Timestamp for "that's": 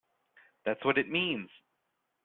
0.65-0.83